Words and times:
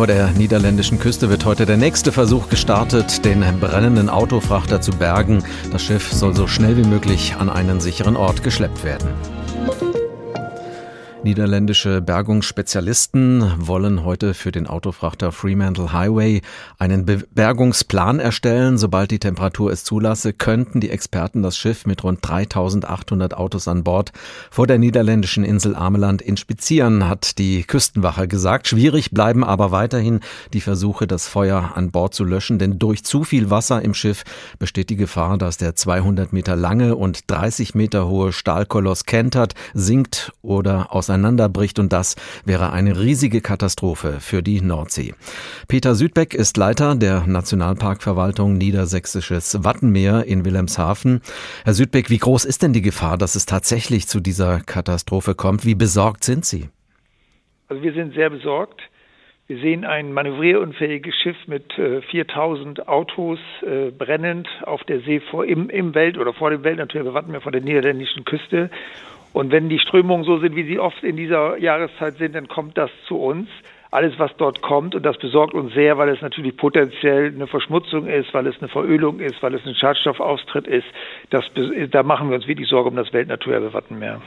Vor 0.00 0.06
der 0.06 0.30
niederländischen 0.30 0.98
Küste 0.98 1.28
wird 1.28 1.44
heute 1.44 1.66
der 1.66 1.76
nächste 1.76 2.10
Versuch 2.10 2.48
gestartet, 2.48 3.22
den 3.26 3.44
brennenden 3.60 4.08
Autofrachter 4.08 4.80
zu 4.80 4.92
bergen. 4.92 5.44
Das 5.72 5.82
Schiff 5.82 6.10
soll 6.10 6.34
so 6.34 6.46
schnell 6.46 6.78
wie 6.78 6.88
möglich 6.88 7.36
an 7.38 7.50
einen 7.50 7.82
sicheren 7.82 8.16
Ort 8.16 8.42
geschleppt 8.42 8.82
werden. 8.82 9.10
Niederländische 11.22 12.00
Bergungsspezialisten 12.00 13.52
wollen 13.58 14.06
heute 14.06 14.32
für 14.32 14.52
den 14.52 14.66
Autofrachter 14.66 15.32
Fremantle 15.32 15.92
Highway 15.92 16.40
einen 16.78 17.04
Be 17.04 17.18
Bergungsplan 17.34 18.20
erstellen. 18.20 18.78
Sobald 18.78 19.10
die 19.10 19.18
Temperatur 19.18 19.70
es 19.70 19.84
zulasse, 19.84 20.32
könnten 20.32 20.80
die 20.80 20.88
Experten 20.88 21.42
das 21.42 21.58
Schiff 21.58 21.84
mit 21.84 22.04
rund 22.04 22.26
3800 22.26 23.34
Autos 23.34 23.68
an 23.68 23.84
Bord 23.84 24.12
vor 24.50 24.66
der 24.66 24.78
niederländischen 24.78 25.44
Insel 25.44 25.76
Ameland 25.76 26.22
inspizieren, 26.22 27.06
hat 27.06 27.36
die 27.36 27.64
Küstenwache 27.64 28.26
gesagt. 28.26 28.66
Schwierig 28.66 29.10
bleiben 29.10 29.44
aber 29.44 29.72
weiterhin 29.72 30.20
die 30.54 30.62
Versuche, 30.62 31.06
das 31.06 31.28
Feuer 31.28 31.72
an 31.74 31.90
Bord 31.90 32.14
zu 32.14 32.24
löschen, 32.24 32.58
denn 32.58 32.78
durch 32.78 33.04
zu 33.04 33.24
viel 33.24 33.50
Wasser 33.50 33.82
im 33.82 33.92
Schiff 33.92 34.24
besteht 34.58 34.88
die 34.88 34.96
Gefahr, 34.96 35.36
dass 35.36 35.58
der 35.58 35.76
200 35.76 36.32
Meter 36.32 36.56
lange 36.56 36.96
und 36.96 37.30
30 37.30 37.74
Meter 37.74 38.08
hohe 38.08 38.32
Stahlkoloss 38.32 39.04
kentert, 39.04 39.54
sinkt 39.74 40.32
oder 40.40 40.94
aus 40.94 41.09
auseinanderbricht 41.10 41.78
und 41.78 41.92
das 41.92 42.14
wäre 42.44 42.72
eine 42.72 42.98
riesige 42.98 43.40
Katastrophe 43.40 44.20
für 44.20 44.42
die 44.42 44.60
Nordsee. 44.60 45.14
Peter 45.66 45.94
Südbeck 45.94 46.34
ist 46.34 46.56
Leiter 46.56 46.94
der 46.94 47.26
Nationalparkverwaltung 47.26 48.54
Niedersächsisches 48.54 49.64
Wattenmeer 49.64 50.24
in 50.24 50.44
Wilhelmshaven. 50.44 51.20
Herr 51.64 51.74
Südbeck, 51.74 52.10
wie 52.10 52.18
groß 52.18 52.44
ist 52.44 52.62
denn 52.62 52.72
die 52.72 52.82
Gefahr, 52.82 53.18
dass 53.18 53.34
es 53.34 53.44
tatsächlich 53.44 54.06
zu 54.06 54.20
dieser 54.20 54.60
Katastrophe 54.60 55.34
kommt? 55.34 55.66
Wie 55.66 55.74
besorgt 55.74 56.22
sind 56.22 56.44
Sie? 56.44 56.68
Also 57.68 57.82
wir 57.82 57.92
sind 57.92 58.14
sehr 58.14 58.30
besorgt. 58.30 58.80
Wir 59.48 59.58
sehen 59.58 59.84
ein 59.84 60.12
manövrierunfähiges 60.12 61.12
Schiff 61.16 61.36
mit 61.48 61.76
äh, 61.76 62.02
4000 62.02 62.86
Autos 62.86 63.40
äh, 63.62 63.90
brennend 63.90 64.46
auf 64.64 64.84
der 64.84 65.00
See 65.00 65.18
vor 65.18 65.44
im, 65.44 65.70
im 65.70 65.92
Welt 65.96 66.18
oder 66.18 66.32
vor 66.32 66.50
dem 66.50 66.62
Welt 66.62 66.78
wir 66.78 67.40
vor 67.40 67.50
der 67.50 67.60
niederländischen 67.60 68.24
Küste 68.24 68.70
und 69.32 69.52
wenn 69.52 69.68
die 69.68 69.78
Strömungen 69.78 70.24
so 70.24 70.38
sind, 70.38 70.56
wie 70.56 70.64
sie 70.64 70.78
oft 70.78 71.02
in 71.02 71.16
dieser 71.16 71.56
Jahreszeit 71.58 72.18
sind, 72.18 72.34
dann 72.34 72.48
kommt 72.48 72.76
das 72.76 72.90
zu 73.06 73.16
uns. 73.16 73.48
Alles, 73.92 74.18
was 74.18 74.30
dort 74.36 74.62
kommt, 74.62 74.94
und 74.94 75.04
das 75.04 75.18
besorgt 75.18 75.52
uns 75.52 75.74
sehr, 75.74 75.98
weil 75.98 76.10
es 76.10 76.22
natürlich 76.22 76.56
potenziell 76.56 77.26
eine 77.34 77.48
Verschmutzung 77.48 78.06
ist, 78.06 78.32
weil 78.32 78.46
es 78.46 78.56
eine 78.60 78.68
Verölung 78.68 79.18
ist, 79.18 79.42
weil 79.42 79.52
es 79.54 79.66
ein 79.66 79.74
Schadstoffaustritt 79.74 80.68
ist. 80.68 80.86
Das, 81.30 81.44
da 81.90 82.04
machen 82.04 82.28
wir 82.28 82.36
uns 82.36 82.46
wirklich 82.46 82.68
Sorge 82.68 82.88
um 82.88 82.94
das 82.94 83.12
Weltnaturerbe 83.12 83.72
Wattenmeer. 83.72 84.20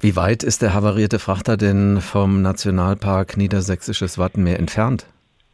Wie 0.00 0.14
weit 0.14 0.44
ist 0.44 0.62
der 0.62 0.72
havarierte 0.72 1.18
Frachter 1.18 1.56
denn 1.56 2.00
vom 2.00 2.42
Nationalpark 2.42 3.36
Niedersächsisches 3.36 4.18
Wattenmeer 4.18 4.60
entfernt? 4.60 5.06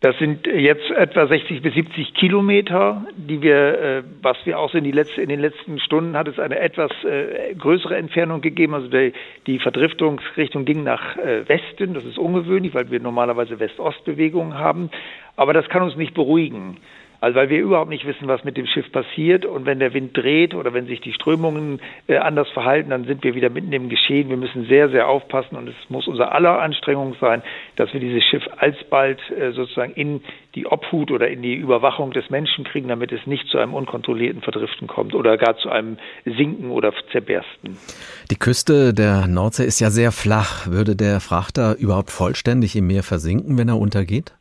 Das 0.00 0.16
sind 0.16 0.46
jetzt 0.46 0.90
etwa 0.92 1.26
60 1.26 1.60
bis 1.60 1.74
70 1.74 2.14
Kilometer, 2.14 3.04
die 3.16 3.42
wir, 3.42 3.78
äh, 3.78 4.02
was 4.22 4.38
wir 4.46 4.58
auch 4.58 4.70
die 4.72 4.92
letzte, 4.92 5.20
in 5.20 5.28
den 5.28 5.40
letzten 5.40 5.78
Stunden 5.78 6.16
hat 6.16 6.26
es 6.26 6.38
eine 6.38 6.58
etwas 6.58 6.90
äh, 7.04 7.54
größere 7.54 7.96
Entfernung 7.96 8.40
gegeben. 8.40 8.72
Also 8.72 8.88
die, 8.88 9.12
die 9.46 9.58
Verdriftungsrichtung 9.58 10.64
ging 10.64 10.84
nach 10.84 11.18
äh, 11.18 11.46
Westen. 11.46 11.92
Das 11.92 12.06
ist 12.06 12.16
ungewöhnlich, 12.16 12.72
weil 12.72 12.90
wir 12.90 12.98
normalerweise 12.98 13.60
West-Ost-Bewegungen 13.60 14.54
haben. 14.58 14.88
Aber 15.36 15.52
das 15.52 15.68
kann 15.68 15.82
uns 15.82 15.96
nicht 15.96 16.14
beruhigen. 16.14 16.78
Also 17.20 17.36
weil 17.36 17.50
wir 17.50 17.58
überhaupt 17.58 17.90
nicht 17.90 18.06
wissen, 18.06 18.28
was 18.28 18.44
mit 18.44 18.56
dem 18.56 18.66
Schiff 18.66 18.90
passiert. 18.92 19.44
Und 19.44 19.66
wenn 19.66 19.78
der 19.78 19.92
Wind 19.92 20.16
dreht 20.16 20.54
oder 20.54 20.72
wenn 20.72 20.86
sich 20.86 21.00
die 21.00 21.12
Strömungen 21.12 21.80
äh, 22.06 22.16
anders 22.16 22.48
verhalten, 22.50 22.90
dann 22.90 23.04
sind 23.04 23.22
wir 23.22 23.34
wieder 23.34 23.50
mitten 23.50 23.72
im 23.72 23.88
Geschehen. 23.88 24.30
Wir 24.30 24.36
müssen 24.36 24.66
sehr, 24.66 24.88
sehr 24.88 25.08
aufpassen 25.08 25.56
und 25.56 25.68
es 25.68 25.74
muss 25.88 26.08
unser 26.08 26.32
aller 26.32 26.60
Anstrengung 26.60 27.14
sein, 27.20 27.42
dass 27.76 27.92
wir 27.92 28.00
dieses 28.00 28.24
Schiff 28.24 28.42
alsbald 28.56 29.20
äh, 29.30 29.52
sozusagen 29.52 29.92
in 29.92 30.22
die 30.54 30.66
Obhut 30.66 31.10
oder 31.10 31.28
in 31.28 31.42
die 31.42 31.54
Überwachung 31.54 32.10
des 32.12 32.30
Menschen 32.30 32.64
kriegen, 32.64 32.88
damit 32.88 33.12
es 33.12 33.26
nicht 33.26 33.46
zu 33.48 33.58
einem 33.58 33.74
unkontrollierten 33.74 34.42
Verdriften 34.42 34.88
kommt 34.88 35.14
oder 35.14 35.36
gar 35.36 35.56
zu 35.58 35.68
einem 35.68 35.98
Sinken 36.24 36.70
oder 36.70 36.92
Zerbersten. 37.12 37.76
Die 38.30 38.36
Küste 38.36 38.94
der 38.94 39.26
Nordsee 39.26 39.64
ist 39.64 39.80
ja 39.80 39.90
sehr 39.90 40.10
flach. 40.10 40.66
Würde 40.66 40.96
der 40.96 41.20
Frachter 41.20 41.76
überhaupt 41.76 42.10
vollständig 42.10 42.74
im 42.76 42.86
Meer 42.86 43.02
versinken, 43.02 43.58
wenn 43.58 43.68
er 43.68 43.78
untergeht? 43.78 44.32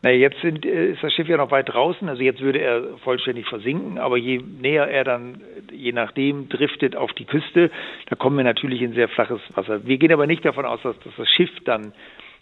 Na, 0.00 0.10
jetzt 0.10 0.40
sind, 0.42 0.64
äh, 0.64 0.92
ist 0.92 1.02
das 1.02 1.12
Schiff 1.12 1.28
ja 1.28 1.36
noch 1.36 1.50
weit 1.50 1.68
draußen, 1.68 2.08
also 2.08 2.22
jetzt 2.22 2.40
würde 2.40 2.60
er 2.60 2.98
vollständig 2.98 3.46
versinken, 3.46 3.98
aber 3.98 4.16
je 4.16 4.38
näher 4.38 4.86
er 4.86 5.02
dann, 5.02 5.40
je 5.72 5.92
nachdem, 5.92 6.48
driftet 6.48 6.94
auf 6.94 7.12
die 7.14 7.24
Küste, 7.24 7.70
da 8.08 8.14
kommen 8.14 8.36
wir 8.36 8.44
natürlich 8.44 8.80
in 8.80 8.92
sehr 8.92 9.08
flaches 9.08 9.40
Wasser. 9.56 9.84
Wir 9.86 9.98
gehen 9.98 10.12
aber 10.12 10.28
nicht 10.28 10.44
davon 10.44 10.66
aus, 10.66 10.80
dass, 10.82 10.98
dass 11.00 11.16
das 11.16 11.28
Schiff 11.28 11.50
dann 11.64 11.92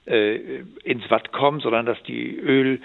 äh, 0.06 0.61
ins 0.84 1.11
Watt 1.11 1.33
kommt, 1.33 1.62
sondern 1.62 1.87
dass 1.87 2.03
die 2.03 2.37
Öl 2.37 2.81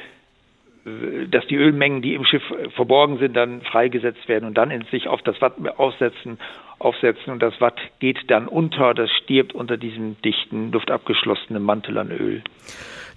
äh, 0.86 1.28
dass 1.28 1.46
die 1.48 1.58
Ölmengen, 1.58 2.02
die 2.02 2.16
im 2.16 2.24
Schiff 2.24 2.44
verborgen 2.76 3.18
sind, 3.20 3.36
dann 3.36 3.62
freigesetzt 3.62 4.28
werden 4.30 4.46
und 4.46 4.58
dann 4.58 4.72
in 4.72 4.84
sich 4.86 5.08
auf 5.08 5.22
das 5.22 5.40
Watt 5.42 5.54
aufsetzen, 5.78 6.40
aufsetzen 6.82 7.32
und 7.32 7.42
das 7.42 7.60
Watt 7.62 7.80
geht 8.00 8.18
dann 8.28 8.48
unter, 8.48 8.94
das 8.94 9.10
stirbt 9.24 9.54
unter 9.54 9.78
diesem 9.78 10.22
dichten, 10.22 10.72
luftabgeschlossenen 10.72 11.64
Mantel 11.64 11.98
an 11.98 12.12
Öl. 12.12 12.44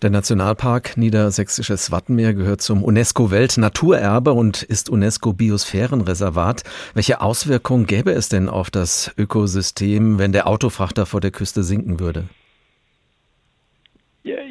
Der 0.02 0.10
Nationalpark 0.10 0.97
Niedersächsisches 0.97 1.91
Wattenmeer 1.91 2.34
gehört 2.34 2.60
zum 2.60 2.84
UNESCO-Weltnaturerbe 2.84 4.32
und 4.32 4.62
ist 4.62 4.91
UNESCO-Biosphärenreservat. 4.91 6.62
Welche 6.94 7.20
Auswirkungen 7.20 7.86
gäbe 7.86 8.10
es 8.10 8.28
denn 8.28 8.48
auf 8.48 8.70
das 8.70 9.14
Ökosystem, 9.16 10.19
wenn 10.19 10.32
der 10.32 10.46
Autofrachter 10.46 11.06
vor 11.06 11.20
der 11.20 11.31
Küste 11.31 11.62
sinken 11.62 12.00
würde? 12.00 12.25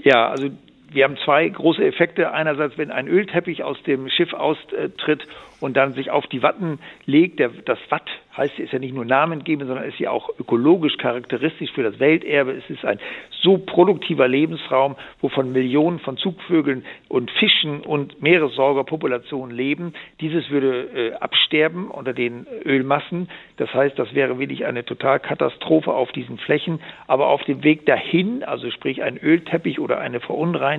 Ja, 0.04 0.30
also 0.30 0.50
wir 0.94 1.04
haben 1.04 1.18
zwei 1.18 1.48
große 1.48 1.84
Effekte. 1.84 2.32
Einerseits, 2.32 2.78
wenn 2.78 2.92
ein 2.92 3.08
Ölteppich 3.08 3.64
aus 3.64 3.82
dem 3.84 4.10
Schiff 4.10 4.34
austritt 4.34 5.28
und 5.60 5.78
dann 5.78 5.94
sich 5.94 6.12
auf 6.12 6.28
die 6.28 6.44
Watten 6.44 6.80
legt, 7.06 7.40
der, 7.40 7.50
das 7.66 7.80
Watt 7.90 8.10
heißt, 8.36 8.60
ist 8.60 8.74
ja 8.74 8.80
nicht 8.80 8.94
nur 8.94 9.06
namengebend, 9.06 9.68
sondern 9.68 9.88
ist 9.88 10.00
ja 10.00 10.12
auch 10.12 10.30
ökologisch 10.40 10.98
charakteristisch 10.98 11.72
für 11.72 11.84
das 11.84 12.00
Welterbe. 12.00 12.52
Es 12.52 12.70
ist 12.70 12.84
ein 12.84 13.00
so 13.42 13.58
produktiver 13.58 14.28
Lebensraum, 14.28 14.96
wovon 15.22 15.52
Millionen 15.52 16.00
von 16.00 16.18
Zugvögeln 16.18 16.86
und 17.10 17.30
Fischen 17.32 17.82
und 17.82 18.22
Meeressäugerpopulationen 18.22 19.56
leben. 19.56 19.94
Dieses 20.22 20.50
würde 20.50 20.90
äh, 20.94 21.14
absterben 21.14 21.90
unter 21.90 22.14
den 22.14 22.48
Ölmassen. 22.66 23.30
Das 23.58 23.74
heißt, 23.74 23.98
das 24.00 24.14
wäre 24.16 24.40
wirklich 24.40 24.66
eine 24.66 24.86
Totalkatastrophe 24.86 25.94
auf 25.94 26.12
diesen 26.12 26.38
Flächen. 26.38 26.80
Aber 27.08 27.28
auf 27.28 27.44
dem 27.44 27.64
Weg 27.64 27.86
dahin, 27.86 28.44
also 28.44 28.72
sprich 28.72 29.04
ein 29.04 29.18
Ölteppich 29.18 29.80
oder 29.80 30.00
eine 30.00 30.20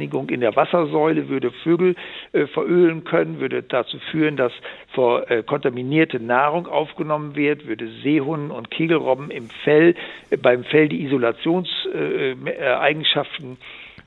Verunreinigung 0.04 0.28
in 0.30 0.40
der 0.40 0.56
Wassersäule, 0.56 1.28
würde 1.28 1.50
Vögel 1.50 1.94
äh, 2.32 2.46
verölen 2.46 3.04
können, 3.04 3.38
würde 3.40 3.62
dazu 3.62 3.98
führen, 4.10 4.36
dass 4.36 4.52
vor 4.94 5.30
äh, 5.30 5.42
kontaminierte 5.42 6.20
Nahrung 6.20 6.66
aufgenommen 6.66 7.36
wird, 7.36 7.66
würde 7.66 7.88
Seehunden 8.02 8.50
und 8.50 8.70
Kegelrobben 8.70 9.30
im 9.30 9.48
Fell, 9.64 9.94
äh, 10.30 10.36
beim 10.36 10.64
Fell 10.64 10.88
die 10.88 11.04
Isolationseigenschaften 11.04 13.56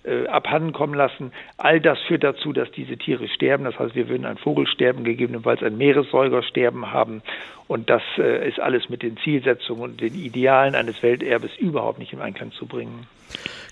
äh, 0.08 0.28
abhanden 0.28 0.72
kommen 0.72 0.94
lassen. 0.94 1.32
All 1.58 1.82
das 1.82 2.00
führt 2.08 2.24
dazu, 2.24 2.54
dass 2.54 2.72
diese 2.72 2.98
Tiere 2.98 3.28
sterben. 3.28 3.66
Das 3.66 3.78
heißt, 3.78 3.96
wir 3.96 4.08
würden 4.10 4.26
ein 4.26 4.38
Vogelsterben, 4.38 5.04
gegebenenfalls 5.04 5.62
ein 5.62 5.78
Meeressäugersterben 5.78 6.92
haben. 6.92 7.22
Und 7.68 7.90
das 7.90 8.02
äh, 8.18 8.48
ist 8.48 8.60
alles 8.60 8.90
mit 8.90 9.04
den 9.04 9.18
Zielsetzungen 9.18 9.82
und 9.84 10.02
den 10.02 10.16
Idealen 10.16 10.76
eines 10.76 11.04
Welterbes 11.04 11.52
überhaupt 11.58 12.00
nicht 12.00 12.14
in 12.14 12.22
Einklang 12.22 12.52
zu 12.54 12.66
bringen. 12.66 13.08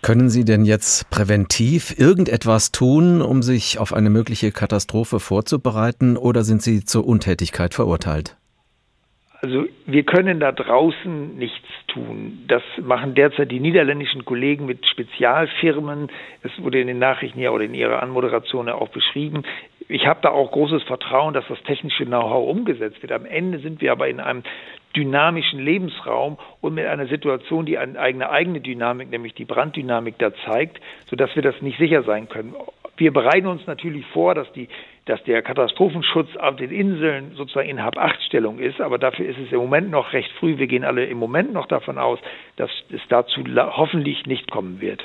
Können 0.01 0.29
Sie 0.29 0.43
denn 0.43 0.65
jetzt 0.65 1.09
präventiv 1.09 1.97
irgendetwas 1.97 2.71
tun, 2.71 3.21
um 3.21 3.41
sich 3.41 3.79
auf 3.79 3.93
eine 3.93 4.09
mögliche 4.09 4.51
Katastrophe 4.51 5.19
vorzubereiten, 5.19 6.17
oder 6.17 6.43
sind 6.43 6.61
Sie 6.61 6.83
zur 6.83 7.07
Untätigkeit 7.07 7.73
verurteilt? 7.73 8.35
Also 9.41 9.65
wir 9.85 10.03
können 10.03 10.39
da 10.39 10.51
draußen 10.51 11.37
nichts 11.37 11.67
tun. 11.87 12.45
Das 12.47 12.63
machen 12.81 13.15
derzeit 13.15 13.51
die 13.51 13.59
niederländischen 13.59 14.25
Kollegen 14.25 14.65
mit 14.65 14.85
Spezialfirmen. 14.87 16.09
Es 16.41 16.51
wurde 16.61 16.79
in 16.79 16.87
den 16.87 16.99
Nachrichten 16.99 17.39
ja 17.39 17.51
oder 17.51 17.65
in 17.65 17.73
Ihrer 17.73 18.01
Anmoderation 18.01 18.67
ja 18.67 18.75
auch 18.75 18.89
beschrieben. 18.89 19.43
Ich 19.87 20.07
habe 20.07 20.19
da 20.23 20.29
auch 20.29 20.51
großes 20.51 20.83
Vertrauen, 20.83 21.33
dass 21.33 21.47
das 21.47 21.61
technische 21.63 22.05
Know-how 22.05 22.49
umgesetzt 22.49 23.01
wird. 23.03 23.11
Am 23.11 23.25
Ende 23.25 23.59
sind 23.59 23.81
wir 23.81 23.91
aber 23.91 24.07
in 24.07 24.19
einem 24.19 24.43
dynamischen 24.95 25.59
Lebensraum 25.59 26.37
und 26.61 26.73
mit 26.73 26.85
einer 26.85 27.05
Situation, 27.07 27.65
die 27.65 27.77
eine 27.77 27.99
eigene, 27.99 28.29
eigene 28.29 28.61
Dynamik, 28.61 29.11
nämlich 29.11 29.33
die 29.33 29.45
Branddynamik 29.45 30.17
da 30.17 30.33
zeigt, 30.45 30.79
sodass 31.07 31.35
wir 31.35 31.43
das 31.43 31.61
nicht 31.61 31.77
sicher 31.77 32.03
sein 32.03 32.29
können. 32.29 32.55
Wir 32.97 33.11
bereiten 33.11 33.47
uns 33.47 33.65
natürlich 33.67 34.05
vor, 34.07 34.35
dass 34.35 34.51
die 34.53 34.67
dass 35.05 35.23
der 35.23 35.43
Katastrophenschutz 35.43 36.35
auf 36.35 36.55
den 36.55 36.71
Inseln 36.71 37.35
sozusagen 37.35 37.69
in 37.69 37.83
Hab-Acht-Stellung 37.83 38.57
ist, 38.57 38.81
aber 38.81 38.97
dafür 38.97 39.27
ist 39.27 39.37
es 39.37 39.51
im 39.51 39.59
Moment 39.59 39.91
noch 39.91 40.13
recht 40.13 40.31
früh. 40.39 40.57
Wir 40.57 40.65
gehen 40.65 40.83
alle 40.83 41.05
im 41.05 41.19
Moment 41.19 41.53
noch 41.53 41.67
davon 41.67 41.99
aus, 41.99 42.19
dass 42.55 42.71
es 42.89 43.01
dazu 43.07 43.43
hoffentlich 43.55 44.25
nicht 44.25 44.49
kommen 44.49 44.81
wird. 44.81 45.03